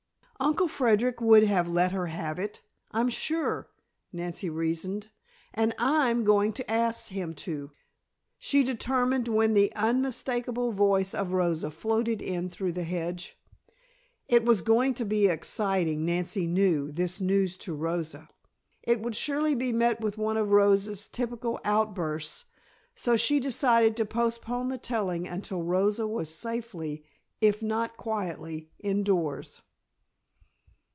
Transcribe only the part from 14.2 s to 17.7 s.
It was going to be exciting, Nancy knew, this news